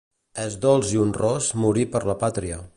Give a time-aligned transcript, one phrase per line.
[0.43, 2.63] És dolç i honrós morir per la pàtria.